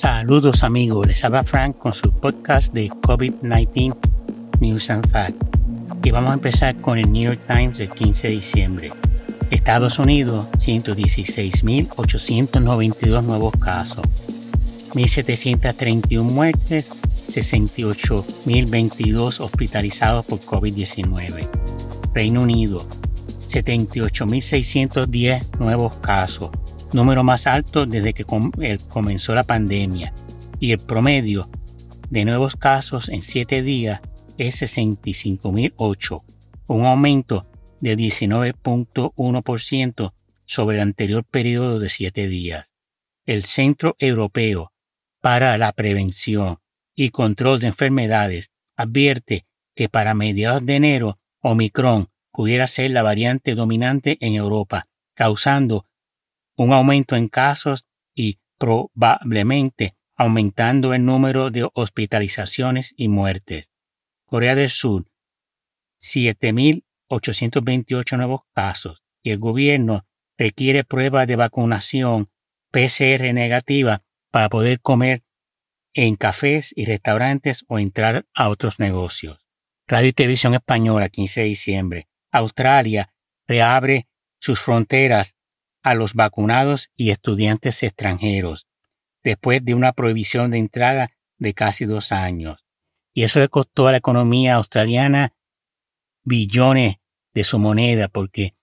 [0.00, 3.96] Saludos amigos, les habla Frank con su podcast de COVID-19
[4.60, 5.44] News and Facts.
[6.04, 8.92] Y vamos a empezar con el New York Times del 15 de diciembre.
[9.50, 14.06] Estados Unidos, 116.892 nuevos casos,
[14.92, 16.88] 1.731 muertes,
[17.28, 21.48] 68.022 hospitalizados por COVID-19.
[22.14, 22.86] Reino Unido,
[23.48, 26.50] 78.610 nuevos casos,
[26.92, 28.24] número más alto desde que
[28.60, 30.12] eh, comenzó la pandemia,
[30.60, 31.48] y el promedio
[32.10, 34.00] de nuevos casos en 7 días
[34.38, 36.22] es 65.008,
[36.66, 37.46] un aumento
[37.80, 40.12] de 19.1%
[40.44, 42.74] sobre el anterior periodo de 7 días.
[43.26, 44.72] El Centro Europeo
[45.20, 46.58] para la Prevención
[46.94, 53.54] y Control de Enfermedades advierte que para mediados de enero Omicron pudiera ser la variante
[53.54, 55.84] dominante en Europa, causando
[56.58, 63.70] un aumento en casos y probablemente aumentando el número de hospitalizaciones y muertes.
[64.26, 65.06] Corea del Sur,
[66.00, 70.04] 7.828 nuevos casos y el gobierno
[70.36, 72.28] requiere pruebas de vacunación
[72.72, 75.22] PCR negativa para poder comer
[75.94, 79.46] en cafés y restaurantes o entrar a otros negocios.
[79.86, 82.08] Radio y Televisión Española, 15 de diciembre.
[82.32, 83.14] Australia
[83.46, 84.08] reabre
[84.40, 85.37] sus fronteras
[85.88, 88.66] a los vacunados y estudiantes extranjeros,
[89.24, 92.66] después de una prohibición de entrada de casi dos años.
[93.14, 95.32] Y eso le costó a la economía australiana
[96.24, 96.96] billones
[97.32, 98.54] de su moneda, porque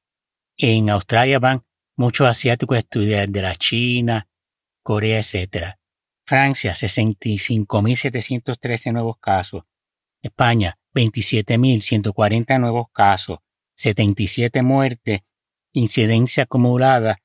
[0.55, 1.65] en Australia van
[1.95, 4.27] muchos asiáticos a estudiar de la China,
[4.83, 5.77] Corea, etc.
[6.27, 9.63] Francia, 65.713 nuevos casos.
[10.21, 13.39] España, 27.140 nuevos casos,
[13.75, 15.21] 77 muertes
[15.75, 17.21] incidencia acumulada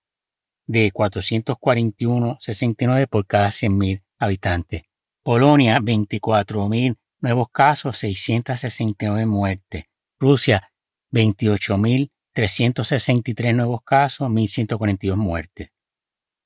[0.67, 4.83] de 441,69 por cada 100.000 habitantes.
[5.23, 9.85] Polonia, 24.000 nuevos casos, 669 muertes.
[10.19, 10.73] Rusia,
[11.13, 15.69] 28.363 nuevos casos, 1.142 muertes.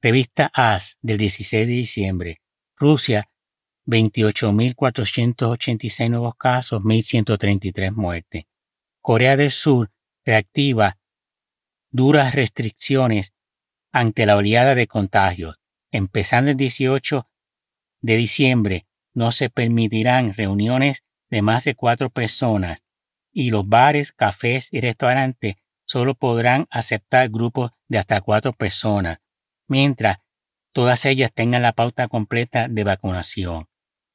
[0.02, 2.42] Revista AS del 16 de diciembre.
[2.76, 3.30] Rusia,
[3.86, 8.44] 28.486 nuevos casos, 1.133 muertes.
[9.00, 9.90] Corea del Sur
[10.24, 10.98] reactiva
[11.94, 13.34] duras restricciones
[13.92, 15.60] ante la oleada de contagios.
[15.92, 17.28] Empezando el 18
[18.00, 22.82] de diciembre, no se permitirán reuniones de más de cuatro personas
[23.32, 25.54] y los bares, cafés y restaurantes
[25.86, 29.20] solo podrán aceptar grupos de hasta cuatro personas,
[29.68, 30.18] mientras
[30.72, 33.68] todas ellas tengan la pauta completa de vacunación.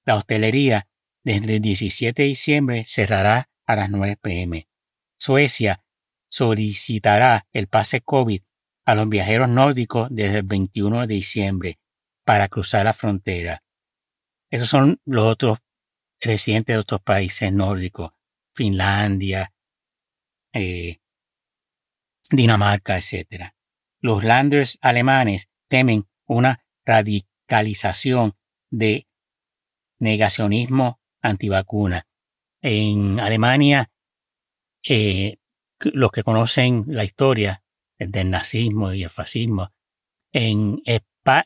[0.03, 0.89] La hostelería
[1.23, 4.67] desde el 17 de diciembre cerrará a las 9 pm.
[5.17, 5.81] Suecia
[6.29, 8.41] solicitará el pase COVID
[8.85, 11.79] a los viajeros nórdicos desde el 21 de diciembre
[12.23, 13.63] para cruzar la frontera.
[14.49, 15.59] Esos son los otros
[16.19, 18.11] residentes de otros países nórdicos,
[18.53, 19.53] Finlandia,
[20.53, 20.99] eh,
[22.31, 23.51] Dinamarca, etc.
[24.01, 28.35] Los landers alemanes temen una radicalización
[28.69, 29.07] de
[29.99, 32.07] negacionismo antivacuna.
[32.61, 33.91] En Alemania,
[34.87, 35.38] eh,
[35.81, 37.63] los que conocen la historia
[37.97, 39.71] del nazismo y el fascismo,
[40.31, 40.81] en,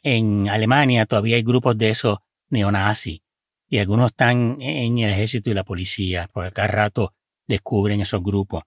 [0.04, 3.22] en Alemania todavía hay grupos de esos neonazis
[3.74, 7.16] y algunos están en el ejército y la policía, por cada rato
[7.48, 8.64] descubren esos grupos.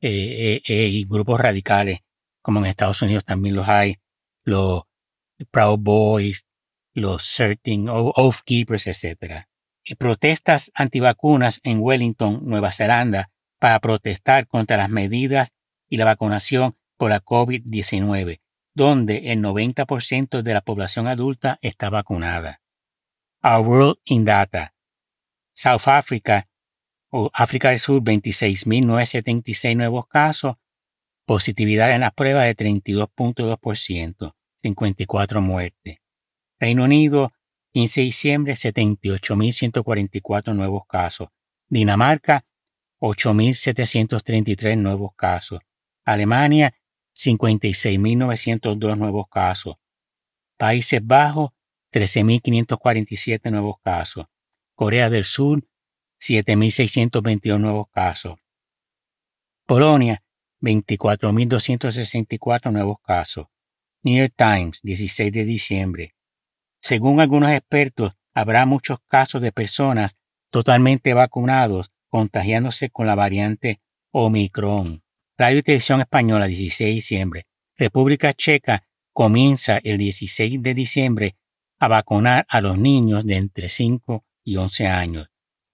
[0.00, 2.00] Eh, eh, eh, y grupos radicales,
[2.40, 3.98] como en Estados Unidos también los hay,
[4.44, 4.84] los
[5.50, 6.46] Proud Boys,
[6.94, 9.44] los Certain Oath Keepers, etc.
[9.98, 15.52] protestas antivacunas en Wellington, Nueva Zelanda, para protestar contra las medidas
[15.88, 18.40] y la vacunación por la COVID-19,
[18.74, 22.60] donde el 90% de la población adulta está vacunada.
[23.42, 24.74] Our World in Data.
[25.54, 26.48] South Africa
[27.10, 30.56] o África del Sur, 26.976 nuevos casos,
[31.26, 35.98] positividad en las pruebas de 32.2%, 54 muertes.
[36.58, 37.32] Reino Unido,
[37.72, 41.28] 15 de diciembre, 78.144 nuevos casos.
[41.68, 42.44] Dinamarca,
[43.00, 45.60] 8.733 nuevos casos.
[46.04, 46.76] Alemania,
[47.16, 49.74] 56.902 nuevos casos.
[50.56, 51.50] Países Bajos,
[51.92, 54.26] 13.547 nuevos casos.
[54.74, 55.66] Corea del Sur,
[56.20, 58.38] 7.622 nuevos casos.
[59.66, 60.22] Polonia,
[60.60, 63.48] 24.264 nuevos casos.
[64.02, 66.14] New York Times, 16 de diciembre.
[66.80, 70.16] Según algunos expertos, habrá muchos casos de personas
[70.50, 73.80] totalmente vacunados contagiándose con la variante
[74.10, 75.02] Omicron.
[75.38, 77.46] Radio y Televisión Española, 16 de diciembre.
[77.76, 78.82] República Checa
[79.14, 81.36] comienza el 16 de diciembre
[81.78, 85.28] a vacunar a los niños de entre 5 y 11 años.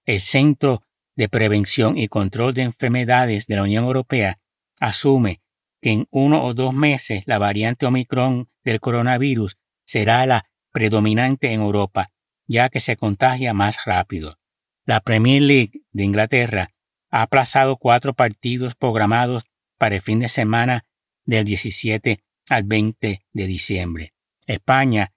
[0.05, 0.83] El Centro
[1.17, 4.39] de Prevención y Control de Enfermedades de la Unión Europea
[4.79, 5.41] asume
[5.81, 11.61] que en uno o dos meses la variante Omicron del coronavirus será la predominante en
[11.61, 12.13] Europa,
[12.47, 14.39] ya que se contagia más rápido.
[14.87, 16.71] La Premier League de Inglaterra
[17.11, 19.43] ha aplazado cuatro partidos programados
[19.79, 20.87] para el fin de semana
[21.25, 24.15] del 17 al 20 de diciembre.
[24.47, 25.13] España,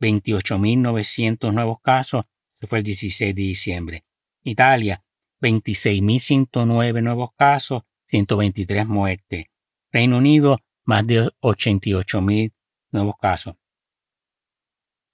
[0.00, 4.04] 28.900 nuevos casos, se fue el 16 de diciembre.
[4.44, 5.04] Italia,
[5.42, 9.46] 26.109 nuevos casos, 123 muertes.
[9.90, 12.52] Reino Unido, más de 88.000
[12.92, 13.56] nuevos casos.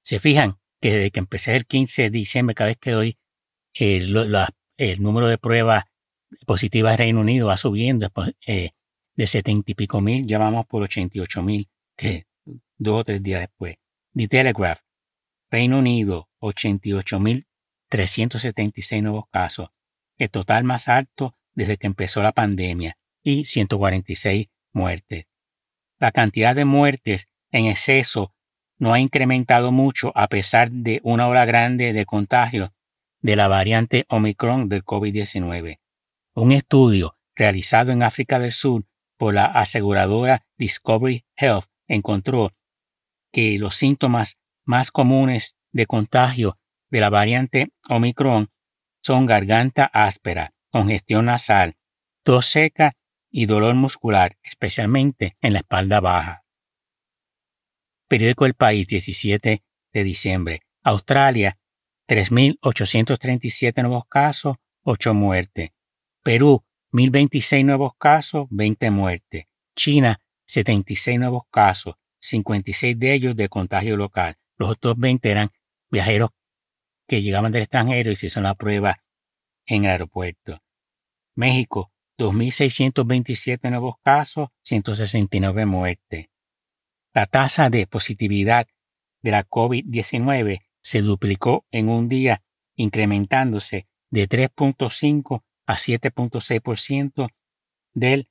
[0.03, 3.19] Se fijan que desde que empecé el 15 de diciembre, cada vez que doy
[3.75, 4.13] el,
[5.01, 5.85] número de pruebas
[6.47, 8.09] positivas en Reino Unido va subiendo
[8.47, 8.71] eh,
[9.17, 12.27] de 70 y pico mil, ya vamos por 88 mil, que
[12.79, 13.77] dos o tres días después.
[14.15, 14.81] The Telegraph,
[15.51, 17.47] Reino Unido, 88 mil
[17.89, 19.69] 376 nuevos casos,
[20.19, 25.27] el total más alto desde que empezó la pandemia, y 146 muertes.
[25.99, 28.35] La cantidad de muertes en exceso
[28.79, 32.74] no ha incrementado mucho a pesar de una ola grande de contagio
[33.25, 35.81] de la variante Omicron del COVID-19.
[36.35, 38.85] Un estudio realizado en África del Sur
[39.17, 42.53] por la aseguradora Discovery Health encontró
[43.33, 44.37] que los síntomas
[44.67, 46.59] más comunes de contagio
[46.91, 48.51] de la variante Omicron
[49.03, 51.79] son garganta áspera, congestión nasal,
[52.25, 52.93] tos seca
[53.31, 56.45] y dolor muscular, especialmente en la espalda baja.
[58.07, 60.61] Periódico El País, 17 de diciembre.
[60.83, 61.59] Australia,
[62.09, 65.71] 3.837 nuevos casos, 8 muertes.
[66.23, 69.47] Perú, 1.026 nuevos casos, 20 muertes.
[69.75, 74.37] China, 76 nuevos casos, 56 de ellos de contagio local.
[74.57, 75.51] Los otros 20 eran
[75.91, 76.31] viajeros
[77.07, 79.03] que llegaban del extranjero y se hicieron la prueba
[79.67, 80.63] en el aeropuerto.
[81.35, 86.27] México, 2.627 nuevos casos, 169 muertes.
[87.13, 88.67] La tasa de positividad
[89.23, 92.45] de la COVID-19 se duplicó en un día,
[92.77, 97.29] incrementándose de 3.5 a 7.6%
[97.95, 98.29] del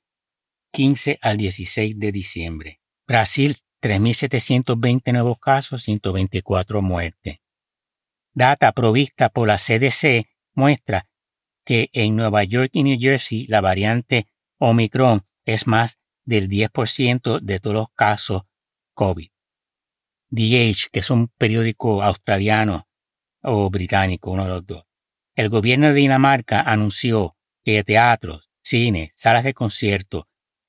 [0.72, 2.80] 15 al 16 de diciembre.
[3.06, 7.38] Brasil, 3.720 nuevos casos, 124 muertes.
[8.32, 11.08] Data provista por la CDC muestra
[11.64, 14.26] que en Nueva York y New Jersey la variante
[14.58, 18.42] Omicron es más del 10% de todos los casos
[18.94, 19.33] COVID.
[20.34, 22.88] DH, que es un periódico australiano
[23.40, 24.84] o británico, uno de los dos,
[25.36, 30.26] el gobierno de Dinamarca anunció que teatros, cines, salas de concierto,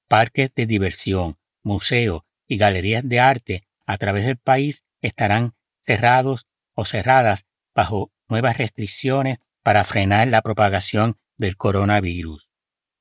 [0.08, 6.46] parques de diversión, museos y galerías de arte a través del país estarán cerrados
[6.76, 12.50] o cerradas bajo nuevas restricciones para frenar la propagación del coronavirus.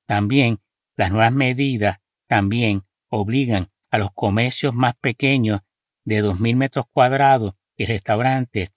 [0.06, 0.60] También
[0.96, 5.60] las nuevas medidas también obligan a los comercios más pequeños
[6.04, 8.72] de 2.000 metros cuadrados y restaurantes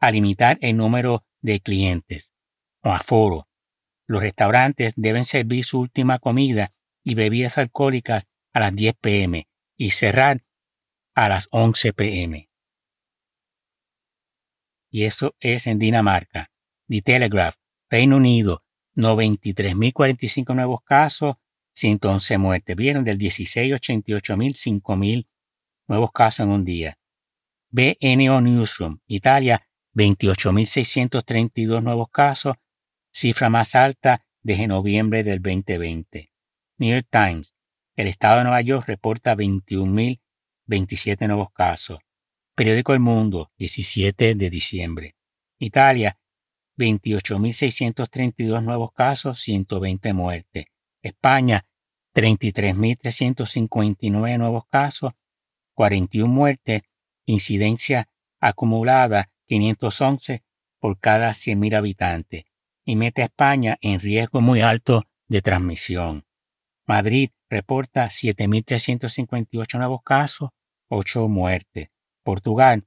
[0.00, 2.32] a limitar el número de clientes
[2.82, 3.48] o aforo.
[4.06, 6.72] Los restaurantes deben servir su última comida
[7.04, 10.42] y bebidas alcohólicas a las 10 pm y cerrar
[11.14, 12.48] a las 11 pm.
[14.90, 16.50] Y eso es en Dinamarca.
[16.88, 17.56] The Telegraph,
[17.88, 18.62] Reino Unido,
[18.96, 21.36] 93.045 nuevos casos,
[21.74, 22.76] 111 muertes.
[22.76, 25.26] Vieron del 16, 88.000, 5.000
[25.92, 26.98] nuevos casos en un día.
[27.70, 32.56] BNO Newsroom, Italia, 28.632 nuevos casos,
[33.12, 36.32] cifra más alta desde noviembre del 2020.
[36.78, 37.54] New York Times,
[37.94, 41.98] el estado de Nueva York reporta 21.027 nuevos casos.
[42.54, 45.14] Periódico El Mundo, 17 de diciembre.
[45.58, 46.18] Italia,
[46.78, 50.64] 28.632 nuevos casos, 120 muertes.
[51.02, 51.66] España,
[52.14, 55.12] 33.359 nuevos casos,
[55.74, 56.82] 41 muertes,
[57.26, 58.08] incidencia
[58.40, 60.42] acumulada 511
[60.78, 62.44] por cada 100.000 habitantes
[62.84, 66.24] y mete a España en riesgo muy alto de transmisión.
[66.86, 70.50] Madrid reporta 7.358 nuevos casos,
[70.88, 71.88] 8 muertes.
[72.22, 72.84] Portugal,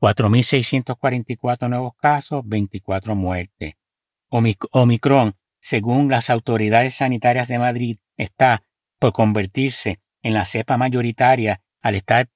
[0.00, 3.74] 4.644 nuevos casos, 24 muertes.
[4.28, 8.64] Omicron, según las autoridades sanitarias de Madrid, está
[8.98, 12.30] por convertirse en la cepa mayoritaria al estar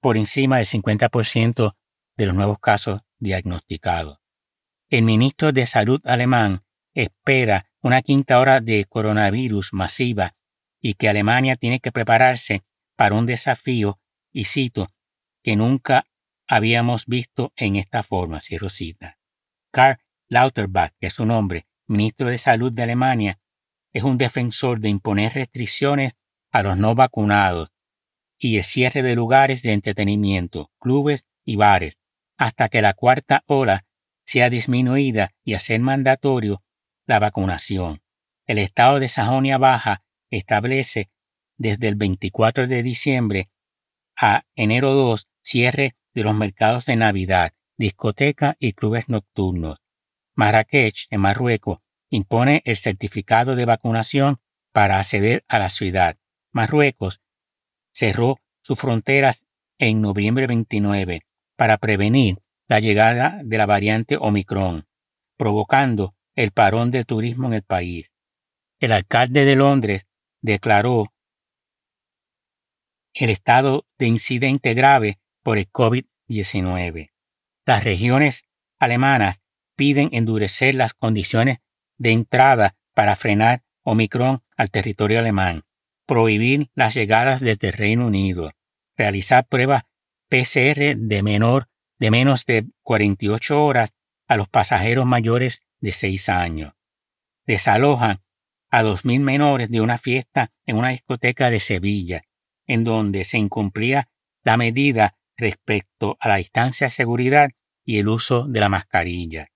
[0.00, 1.76] por encima del 50%
[2.16, 4.18] de los nuevos casos diagnosticados.
[4.88, 6.64] El ministro de Salud alemán
[6.94, 10.36] espera una quinta hora de coronavirus masiva
[10.80, 12.64] y que Alemania tiene que prepararse
[12.96, 14.00] para un desafío,
[14.32, 14.88] y cito,
[15.42, 16.06] que nunca
[16.46, 19.18] habíamos visto en esta forma, cierro cita.
[19.72, 23.40] Karl Lauterbach, que es su nombre, ministro de Salud de Alemania,
[23.92, 26.14] es un defensor de imponer restricciones
[26.50, 27.70] a los no vacunados
[28.38, 31.98] y el cierre de lugares de entretenimiento, clubes y bares,
[32.36, 33.86] hasta que la cuarta ola
[34.24, 36.62] sea disminuida y hacer mandatorio
[37.06, 38.02] la vacunación.
[38.46, 41.10] El estado de Sajonia Baja establece
[41.56, 43.50] desde el 24 de diciembre
[44.16, 49.78] a enero 2 cierre de los mercados de Navidad, discoteca y clubes nocturnos.
[50.34, 51.78] Marrakech, en Marruecos,
[52.10, 54.40] impone el certificado de vacunación
[54.72, 56.16] para acceder a la ciudad.
[56.52, 57.20] Marruecos
[57.96, 59.46] cerró sus fronteras
[59.78, 61.22] en noviembre 29
[61.56, 64.86] para prevenir la llegada de la variante Omicron,
[65.38, 68.14] provocando el parón de turismo en el país.
[68.80, 70.06] El alcalde de Londres
[70.42, 71.14] declaró
[73.14, 77.12] el estado de incidente grave por el COVID-19.
[77.64, 78.44] Las regiones
[78.78, 79.40] alemanas
[79.74, 81.60] piden endurecer las condiciones
[81.96, 85.62] de entrada para frenar Omicron al territorio alemán,
[86.06, 88.52] prohibir las llegadas desde Reino Unido,
[88.96, 89.84] realizar pruebas
[90.28, 93.94] PCR de menor de menos de 48 horas
[94.26, 96.74] a los pasajeros mayores de 6 años.
[97.46, 98.22] Desalojan
[98.70, 102.24] a 2.000 menores de una fiesta en una discoteca de Sevilla,
[102.66, 104.08] en donde se incumplía
[104.42, 107.50] la medida respecto a la distancia de seguridad
[107.84, 109.50] y el uso de la mascarilla.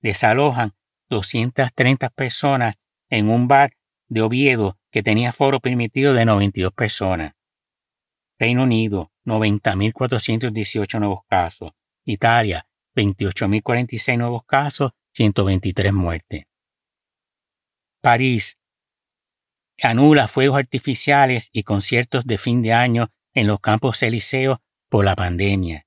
[0.00, 0.72] Desalojan
[1.08, 2.76] 230 personas
[3.08, 3.76] en un bar
[4.08, 7.34] de Oviedo que tenía foro permitido de 92 personas.
[8.38, 11.72] Reino Unido, 90.418 nuevos casos.
[12.04, 12.66] Italia,
[12.96, 16.44] 28.046 nuevos casos, 123 muertes.
[18.00, 18.58] París,
[19.82, 25.14] anula fuegos artificiales y conciertos de fin de año en los campos elíseos por la
[25.14, 25.86] pandemia.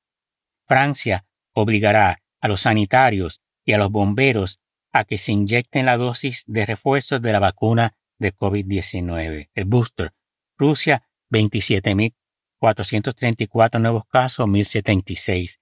[0.67, 4.59] Francia obligará a los sanitarios y a los bomberos
[4.91, 10.13] a que se inyecten la dosis de refuerzos de la vacuna de COVID-19, el booster.
[10.57, 15.59] Rusia, 27.434 nuevos casos, 1.076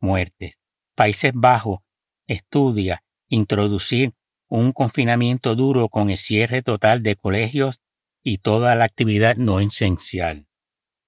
[0.00, 0.58] muertes.
[0.96, 1.78] Países Bajos
[2.26, 4.14] estudia introducir
[4.48, 7.82] un confinamiento duro con el cierre total de colegios
[8.22, 10.46] y toda la actividad no esencial.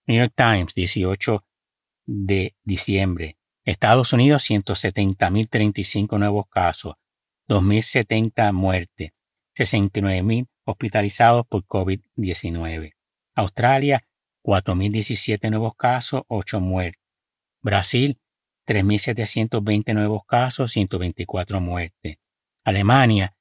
[0.07, 1.43] New York Times, 18
[2.07, 3.39] de diciembre.
[3.65, 6.97] Estados Unidos, 170.035 nuevos casos,
[7.49, 9.13] 2.070 muertes,
[9.57, 12.95] 69.000 hospitalizados por COVID-19.
[13.35, 14.05] Australia,
[14.43, 17.01] 4.017 nuevos casos, 8 muertes.
[17.63, 18.19] Brasil,
[18.67, 22.17] 3.720 nuevos casos, 124 muertes.
[22.65, 23.37] Alemania,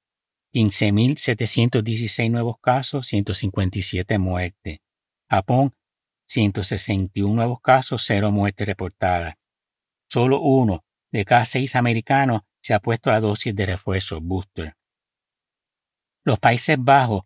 [0.54, 4.80] 15.716 nuevos casos, 157 muertes.
[5.30, 5.76] Japón,
[6.28, 9.36] 161 nuevos casos, 0 muertes reportadas.
[10.10, 14.76] Solo uno de cada seis americanos se ha puesto la dosis de refuerzo booster.
[16.30, 17.24] Los Países Bajos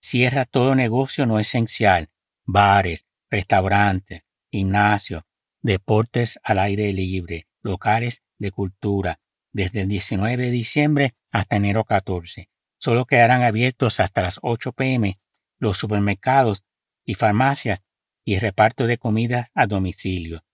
[0.00, 2.08] cierra todo negocio no esencial,
[2.44, 5.24] bares, restaurantes, gimnasios,
[5.60, 9.18] deportes al aire libre, locales de cultura,
[9.50, 12.48] desde el 19 de diciembre hasta enero 14.
[12.78, 15.18] Solo quedarán abiertos hasta las 8 pm
[15.58, 16.62] los supermercados
[17.04, 17.82] y farmacias
[18.24, 20.44] y el reparto de comida a domicilio.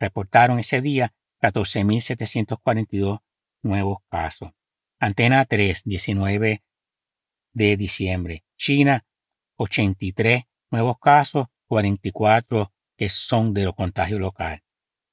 [0.00, 3.20] Reportaron ese día 14.742
[3.62, 4.50] nuevos casos.
[4.98, 6.64] Antena 3, 19
[7.56, 8.44] de diciembre.
[8.58, 9.06] China,
[9.56, 14.62] 83 nuevos casos, 44 que son de los contagios local.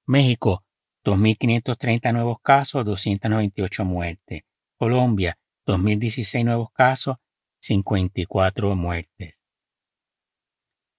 [0.06, 0.66] México,
[1.06, 4.44] 2.530 nuevos casos, 298 muertes.
[4.78, 7.16] Colombia, 2.016 nuevos casos,
[7.62, 9.42] 54 muertes.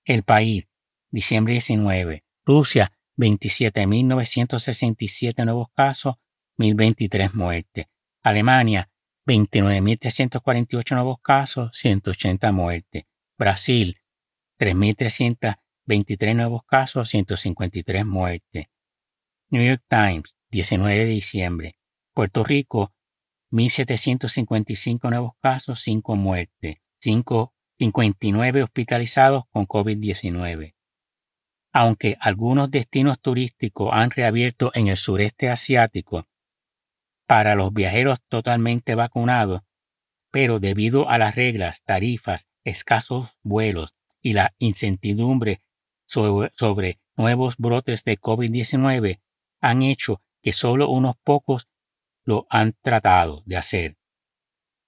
[0.05, 0.67] El país,
[1.11, 2.25] diciembre 19.
[2.47, 6.15] Rusia, 27.967 nuevos casos,
[6.57, 7.85] 1.023 muertes.
[8.23, 8.91] Alemania,
[9.27, 13.05] 29.348 nuevos casos, 180 muertes.
[13.39, 13.99] Brasil,
[14.59, 18.67] 3.323 nuevos casos, 153 muertes.
[19.49, 21.77] New York Times, 19 de diciembre.
[22.13, 22.93] Puerto Rico,
[23.51, 26.77] 1.755 nuevos casos, 5 muertes.
[27.01, 30.75] 5, 59 hospitalizados con COVID-19.
[31.73, 36.27] Aunque algunos destinos turísticos han reabierto en el sureste asiático
[37.27, 39.63] para los viajeros totalmente vacunados,
[40.31, 45.63] pero debido a las reglas, tarifas, escasos vuelos y la incertidumbre
[46.07, 49.21] sobre, nuevos brotes de COVID-19,
[49.61, 51.69] han hecho que solo unos pocos
[52.25, 53.97] lo han tratado de hacer.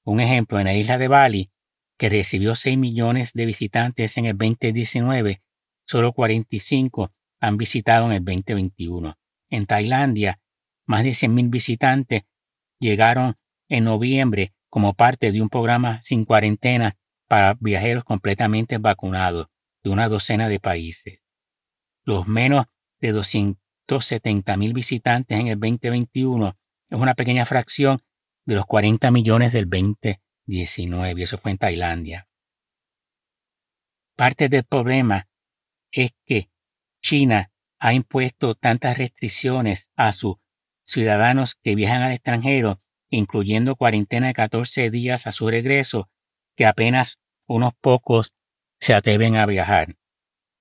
[0.04, 1.50] Un ejemplo, en la isla de Bali,
[1.96, 5.42] que recibió 6 millones de visitantes en el 2019,
[5.86, 9.16] solo 45 han visitado en el 2021.
[9.50, 10.40] En Tailandia,
[10.86, 12.22] más de 100.000 visitantes
[12.78, 13.36] llegaron
[13.68, 16.96] en noviembre como parte de un programa sin cuarentena
[17.28, 19.48] para viajeros completamente vacunados
[19.82, 21.20] de una docena de países.
[22.04, 22.66] Los menos
[23.00, 26.56] de 270.000 visitantes en el 2021
[26.88, 28.00] es una pequeña fracción
[28.44, 32.28] de los 40 millones del 2019, eso fue en Tailandia.
[34.14, 35.28] Parte del problema
[35.90, 36.48] es que
[37.02, 40.36] China ha impuesto tantas restricciones a sus
[40.86, 46.08] ciudadanos que viajan al extranjero, incluyendo cuarentena de 14 días a su regreso,
[46.56, 48.32] que apenas unos pocos
[48.80, 49.96] se atreven a viajar.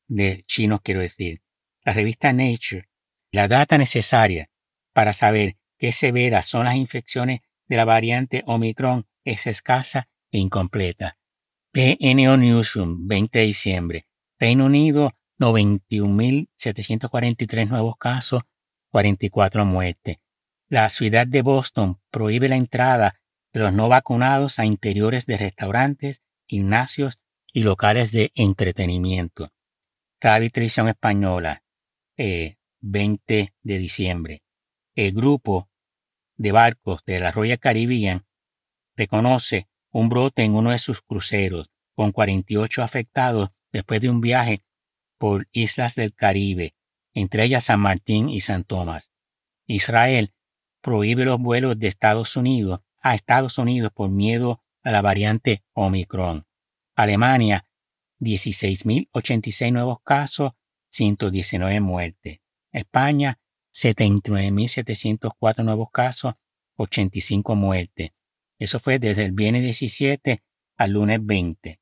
[0.07, 1.41] De chinos quiero decir.
[1.83, 2.89] La revista Nature,
[3.31, 4.49] la data necesaria
[4.91, 11.19] para saber qué severas son las infecciones de la variante Omicron es escasa e incompleta.
[11.71, 14.07] PNO Newsroom, 20 de diciembre.
[14.39, 18.41] Reino Unido, 91.743 nuevos casos,
[18.95, 20.19] 44 muertes.
[20.69, 23.19] La ciudad de Boston prohíbe la entrada
[23.51, 27.19] de los no vacunados a interiores de restaurantes, gimnasios
[27.51, 29.51] y locales de entretenimiento.
[30.21, 31.61] Radio y Televisión Española,
[32.15, 34.43] 20 eh, de diciembre.
[34.95, 35.69] El grupo
[36.37, 38.25] de barcos de la Royal Caribbean
[38.95, 44.63] reconoce un brote en uno de sus cruceros, con 48 afectados después de un viaje
[45.17, 46.74] por islas del Caribe,
[47.15, 49.11] entre ellas San Martín y San Tomás.
[49.65, 50.35] Israel
[50.81, 56.45] prohíbe los vuelos de Estados Unidos a Estados Unidos por miedo a la variante Omicron.
[56.95, 57.67] Alemania,
[58.19, 60.51] 16.086 nuevos casos,
[60.89, 62.39] 119 muertes.
[62.71, 63.39] España,
[63.73, 66.35] 79.704 nuevos casos,
[66.77, 68.11] 85 muertes.
[68.59, 70.43] Eso fue desde el viernes 17
[70.77, 71.79] al lunes 20.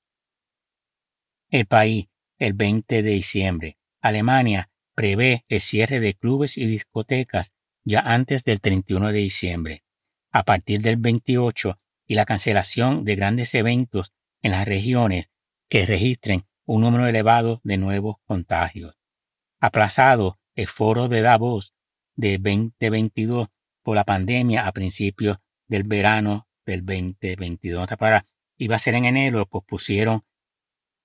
[1.50, 3.78] El país, el 20 de diciembre.
[4.02, 7.54] Alemania prevé el cierre de clubes y discotecas
[7.84, 9.84] ya antes del 31 de diciembre.
[10.32, 15.30] A partir del 28 y la cancelación de grandes eventos en las regiones
[15.70, 18.98] que registren un número elevado de nuevos contagios.
[19.60, 21.74] Aplazado el foro de Davos
[22.16, 23.50] de 2022
[23.82, 27.88] por la pandemia a principios del verano del 2022.
[27.98, 28.28] Para,
[28.58, 30.24] iba a ser en enero, pues pusieron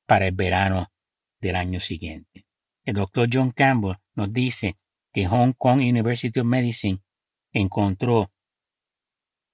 [0.06, 0.92] para el verano
[1.40, 2.47] del año siguiente.
[2.88, 4.78] El doctor John Campbell nos dice
[5.12, 7.02] que Hong Kong University of Medicine
[7.52, 8.32] encontró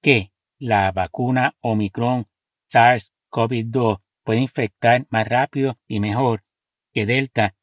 [0.01, 2.29] que la vacuna Omicron
[2.73, 6.45] SARS-CoV-2 puede infectar más rápido y mejor
[6.93, 7.57] que Delta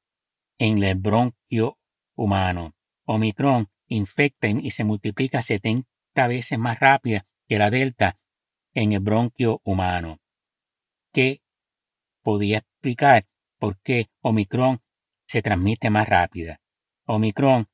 [0.57, 1.79] en el bronquio
[2.17, 2.75] humano.
[3.05, 5.87] Omicron infecta y se multiplica 70
[6.27, 8.19] veces más rápido que la Delta
[8.73, 10.19] en el bronquio humano.
[11.13, 11.41] ¿Qué
[12.23, 13.25] podía explicar
[13.57, 14.81] por qué Omicron
[15.31, 16.59] se transmite más rápida.
[17.05, 17.69] Omicron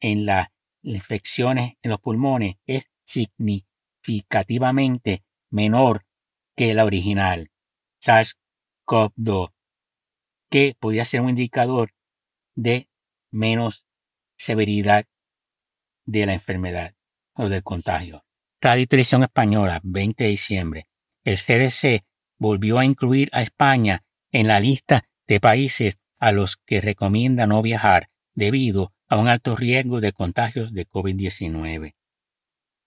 [0.00, 0.48] en las
[0.82, 6.04] infecciones en los pulmones es significativamente menor
[6.56, 7.52] que la original,
[8.02, 9.52] SARS-CoV-2,
[10.50, 11.94] que podía ser un indicador
[12.56, 12.88] de
[13.30, 13.86] menos
[14.36, 15.06] severidad
[16.06, 16.96] de la enfermedad
[17.36, 18.24] o del contagio.
[18.60, 20.88] Radio Televisión Española, 20 de diciembre.
[21.22, 22.04] El CDC
[22.36, 27.60] volvió a incluir a España en la lista de países a los que recomienda no
[27.60, 31.96] viajar debido a un alto riesgo de contagios de COVID-19.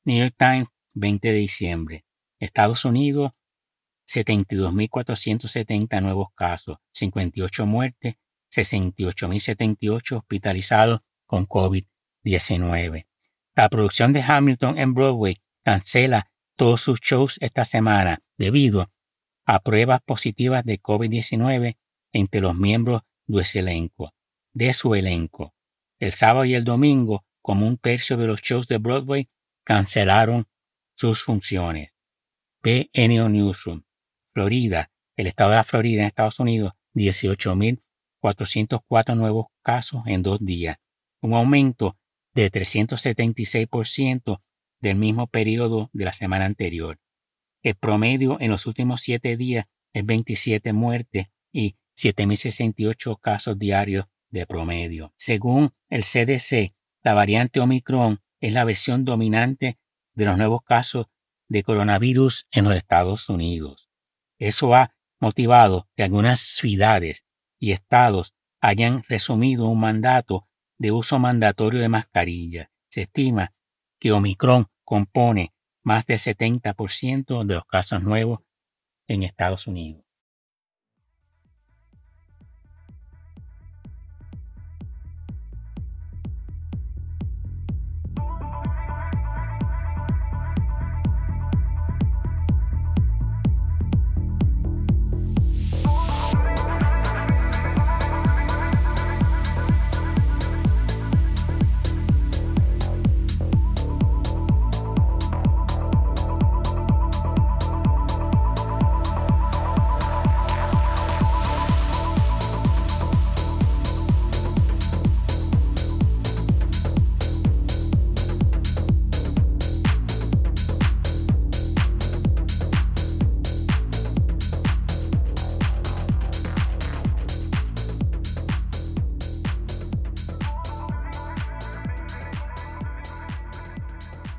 [0.05, 2.05] New York Times, 20 de diciembre.
[2.39, 3.33] Estados Unidos,
[4.07, 8.15] 72.470 nuevos casos, 58 muertes,
[8.51, 13.05] 68.078 hospitalizados con COVID-19.
[13.55, 18.91] La producción de Hamilton en Broadway cancela todos sus shows esta semana debido
[19.45, 21.77] a pruebas positivas de COVID-19
[22.13, 24.15] entre los miembros de su elenco.
[24.53, 25.53] De su elenco.
[25.99, 29.29] El sábado y el domingo, como un tercio de los shows de Broadway,
[29.63, 30.47] cancelaron
[30.95, 31.95] sus funciones.
[32.61, 33.83] PNO Newsroom,
[34.33, 40.77] Florida, el estado de Florida en Estados Unidos, 18.404 nuevos casos en dos días,
[41.21, 41.97] un aumento
[42.33, 44.41] de 376%
[44.79, 46.99] del mismo periodo de la semana anterior.
[47.63, 54.45] El promedio en los últimos siete días es 27 muertes y 7.068 casos diarios de
[54.45, 55.13] promedio.
[55.15, 59.79] Según el CDC, la variante Omicron es la versión dominante
[60.13, 61.07] de los nuevos casos
[61.47, 63.89] de coronavirus en los Estados Unidos.
[64.37, 67.25] Eso ha motivado que algunas ciudades
[67.59, 72.71] y estados hayan resumido un mandato de uso mandatorio de mascarilla.
[72.89, 73.53] Se estima
[73.99, 78.41] que Omicron compone más del 70% de los casos nuevos
[79.07, 80.06] en Estados Unidos.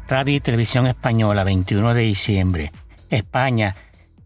[0.09, 2.73] Radio y Televisión Española, 21 de diciembre.
[3.11, 3.77] España,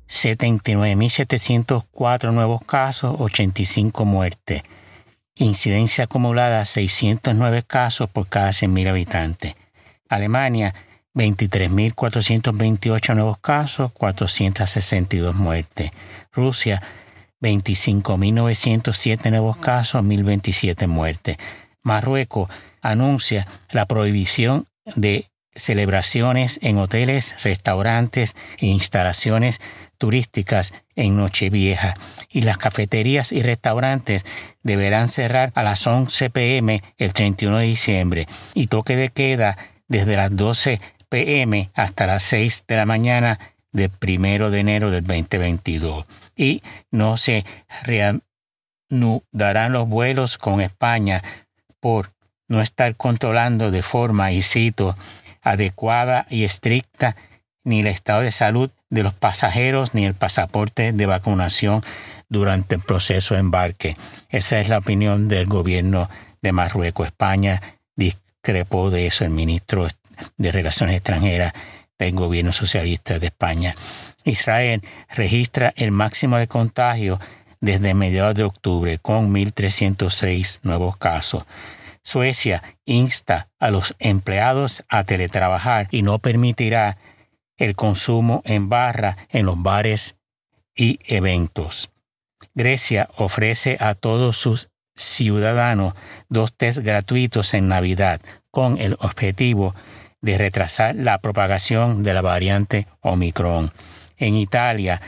[0.08, 4.62] 79.704 nuevos casos, 85 muertes.
[5.34, 9.56] Incidencia acumulada 609 casos por cada 100.000 habitantes.
[10.08, 10.72] Alemania,
[11.16, 15.90] 23.428 nuevos casos, 462 muertes.
[16.30, 16.80] Rusia,
[17.40, 21.38] 25.907 nuevos casos, 1.027 muertes.
[21.82, 22.48] Marruecos
[22.82, 29.60] anuncia la prohibición de celebraciones en hoteles, restaurantes e instalaciones
[29.98, 31.94] turísticas en Nochevieja.
[32.28, 34.24] Y las cafeterías y restaurantes
[34.62, 38.26] deberán cerrar a las 11 pm el 31 de diciembre.
[38.54, 43.38] Y toque de queda desde las 12 pm hasta las 6 de la mañana
[43.72, 47.44] del 1 de enero del 2022 y no se
[47.82, 51.22] reanudarán los vuelos con España
[51.80, 52.10] por
[52.48, 54.96] no estar controlando de forma, y cito,
[55.42, 57.16] adecuada y estricta
[57.64, 61.83] ni el estado de salud de los pasajeros ni el pasaporte de vacunación
[62.28, 63.96] durante el proceso de embarque.
[64.31, 66.09] Esa es la opinión del gobierno
[66.40, 67.07] de Marruecos.
[67.07, 67.61] España
[67.96, 69.87] discrepó de eso el ministro
[70.37, 71.52] de Relaciones Extranjeras
[71.98, 73.74] del gobierno socialista de España.
[74.24, 77.20] Israel registra el máximo de contagio
[77.61, 81.44] desde mediados de octubre con 1.306 nuevos casos.
[82.04, 86.98] Suecia insta a los empleados a teletrabajar y no permitirá
[87.56, 90.16] el consumo en barra en los bares
[90.74, 91.90] y eventos.
[92.54, 95.94] Grecia ofrece a todos sus ciudadanos
[96.28, 99.74] dos test gratuitos en Navidad con el objetivo
[100.20, 103.72] de retrasar la propagación de la variante Omicron.
[104.16, 105.00] En Italia,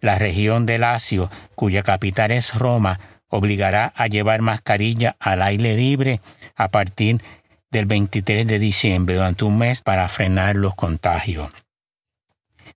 [0.00, 6.20] la región de Lacio, cuya capital es Roma, obligará a llevar mascarilla al aire libre
[6.54, 7.22] a partir
[7.70, 11.50] del 23 de diciembre durante un mes para frenar los contagios.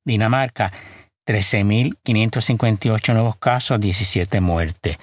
[0.04, 0.72] Dinamarca,
[1.26, 4.98] 13.558 nuevos casos, 17 muertes.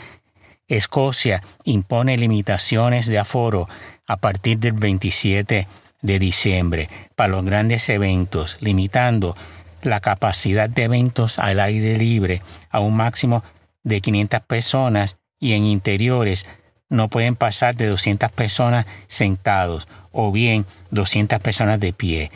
[0.68, 3.70] Escocia impone limitaciones de aforo
[4.06, 5.68] a partir del 27
[6.02, 9.36] de diciembre para los grandes eventos, limitando
[9.82, 13.44] la capacidad de eventos al aire libre a un máximo
[13.84, 16.46] de 500 personas y en interiores
[16.90, 22.32] no pueden pasar de 200 personas sentados o bien 200 personas de pie.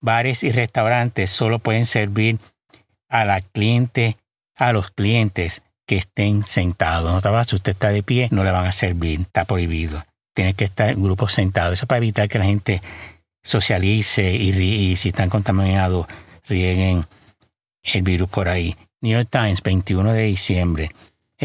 [0.00, 2.38] Bares y restaurantes solo pueden servir
[3.08, 4.16] a la cliente,
[4.56, 7.24] a los clientes que estén sentados.
[7.24, 10.04] No si usted está de pie, no le van a servir, está prohibido.
[10.34, 11.74] Tiene que estar en grupos sentados.
[11.74, 12.82] Eso para evitar que la gente
[13.42, 16.06] socialice y, y si están contaminados,
[16.48, 17.06] rieguen
[17.82, 18.76] el virus por ahí.
[19.00, 20.90] New York Times, 21 de diciembre.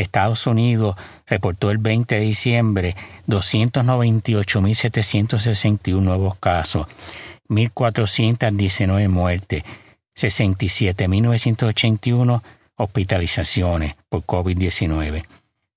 [0.01, 2.95] Estados Unidos reportó el 20 de diciembre
[3.27, 6.87] 298.761 nuevos casos,
[7.49, 9.63] 1.419 muertes,
[10.15, 12.41] 67.981
[12.75, 15.25] hospitalizaciones por COVID-19.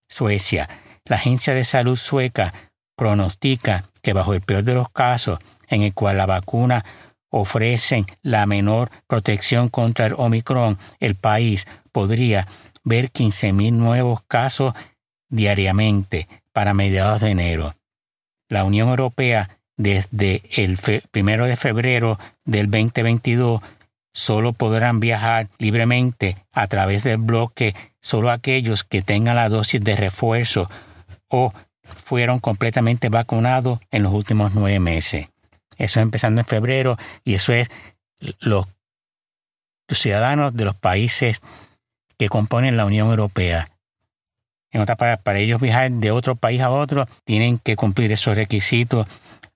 [0.09, 0.69] Suecia.
[1.05, 2.53] La Agencia de Salud sueca
[2.95, 6.85] pronostica que bajo el peor de los casos, en el cual la vacuna
[7.31, 12.49] ofrece la menor protección contra el Omicron, el país podría
[12.85, 14.75] ver 15.000 nuevos casos
[15.29, 17.75] diariamente para mediados de enero.
[18.49, 20.79] La Unión Europea desde el
[21.11, 23.62] primero de febrero del 2022
[24.12, 29.97] solo podrán viajar libremente a través del bloque solo aquellos que tengan la dosis de
[29.97, 30.69] refuerzo
[31.29, 35.29] o fueron completamente vacunados en los últimos nueve meses.
[35.77, 37.71] Eso es empezando en febrero y eso es
[38.40, 38.66] los
[39.88, 41.40] ciudadanos de los países
[42.21, 43.71] que componen la Unión Europea.
[44.71, 48.37] En otras palabras, para ellos viajar de otro país a otro, tienen que cumplir esos
[48.37, 49.07] requisitos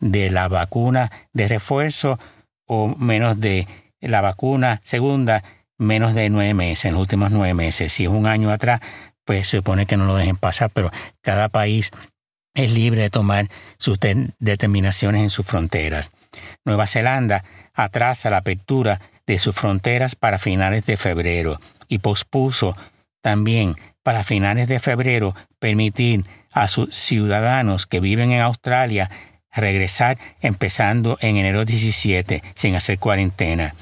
[0.00, 2.18] de la vacuna de refuerzo
[2.64, 3.68] o menos de
[4.00, 5.44] la vacuna segunda,
[5.76, 7.92] menos de nueve meses, en los últimos nueve meses.
[7.92, 8.80] Si es un año atrás,
[9.26, 11.90] pues se supone que no lo dejen pasar, pero cada país
[12.54, 13.98] es libre de tomar sus
[14.38, 16.12] determinaciones en sus fronteras.
[16.64, 21.60] Nueva Zelanda atrasa la apertura de sus fronteras para finales de febrero
[21.94, 22.76] y pospuso
[23.22, 29.10] también para finales de febrero permitir a sus ciudadanos que viven en Australia
[29.52, 33.74] regresar empezando en enero 17 sin hacer cuarentena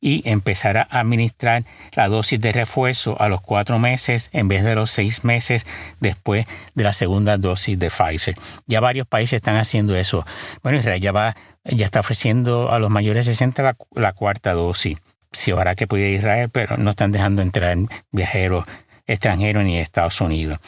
[0.00, 4.74] y empezar a administrar la dosis de refuerzo a los cuatro meses en vez de
[4.74, 5.66] los seis meses
[6.00, 8.34] después de la segunda dosis de Pfizer.
[8.66, 10.24] Ya varios países están haciendo eso.
[10.62, 14.96] Bueno, Israel ya, va, ya está ofreciendo a los mayores de 60 la cuarta dosis
[15.32, 17.76] si ahora que puede Israel, pero no están dejando entrar
[18.10, 18.64] viajeros
[19.06, 20.58] extranjeros ni Estados Unidos.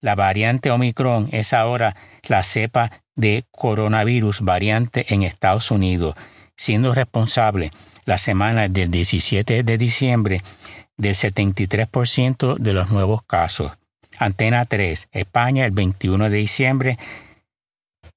[0.00, 6.14] La variante Omicron es ahora la cepa de coronavirus variante en Estados Unidos
[6.58, 7.70] siendo responsable
[8.04, 10.42] la semana del 17 de diciembre
[10.98, 13.72] del 73% de los nuevos casos.
[14.18, 16.98] Antena 3, España, el 21 de diciembre,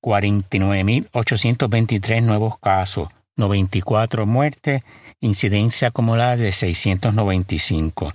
[0.02, 3.08] 49.823 nuevos casos,
[3.42, 4.84] 94 muertes,
[5.20, 8.14] incidencia acumulada de 695.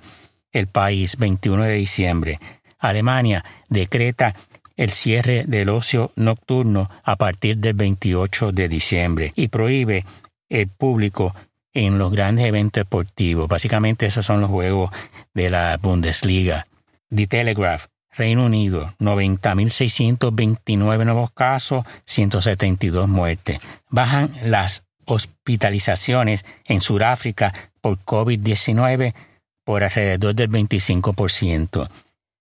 [0.53, 2.41] El país, 21 de diciembre.
[2.79, 4.35] Alemania decreta
[4.77, 10.05] el cierre del ocio nocturno a partir del 28 de diciembre y prohíbe
[10.49, 11.35] el público
[11.73, 13.49] en los grandes eventos deportivos.
[13.49, 14.91] Básicamente esos son los juegos
[15.35, 16.67] de la Bundesliga.
[17.15, 23.61] The Telegraph, Reino Unido, 90.629 nuevos casos, 172 muertes.
[23.91, 29.15] Bajan las hospitalizaciones en Sudáfrica por COVID-19
[29.65, 31.89] por alrededor del 25%.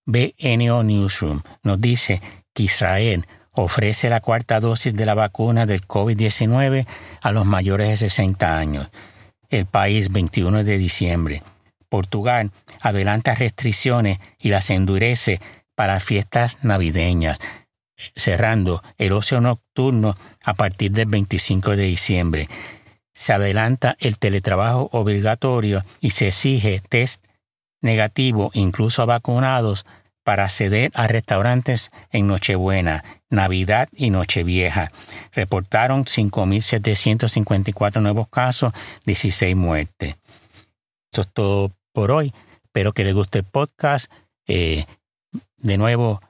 [0.05, 2.21] BNO Newsroom nos dice
[2.53, 6.85] que Israel ofrece la cuarta dosis de la vacuna del COVID-19
[7.21, 8.89] a los mayores de 60 años.
[9.49, 11.43] El país 21 de diciembre.
[11.89, 12.51] Portugal
[12.81, 15.39] adelanta restricciones y las endurece
[15.75, 17.39] para fiestas navideñas,
[18.15, 22.49] cerrando el ocio nocturno a partir del 25 de diciembre.
[23.13, 27.23] Se adelanta el teletrabajo obligatorio y se exige test
[27.81, 29.85] negativo incluso a vacunados
[30.25, 34.91] para acceder a restaurantes en Nochebuena, Navidad y Nochevieja.
[35.33, 38.73] Reportaron 5.754 nuevos casos,
[39.05, 40.15] 16 muertes.
[41.11, 42.33] Esto es todo por hoy.
[42.63, 44.11] Espero que les guste el podcast.
[44.47, 44.85] Eh,
[45.57, 46.21] de nuevo,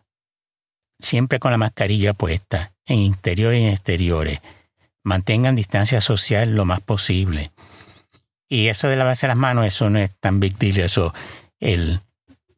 [0.99, 4.39] siempre con la mascarilla puesta, en interiores y en exteriores.
[5.03, 7.51] Mantengan distancia social lo más posible.
[8.49, 10.89] Y eso de lavarse las manos, eso no es tan big deal.
[11.59, 11.99] El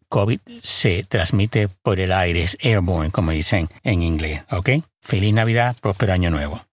[0.09, 4.41] COVID se transmite por el aire, airborne, como dicen en inglés.
[4.51, 4.69] ¿Ok?
[5.01, 6.61] Feliz Navidad, próspero año nuevo.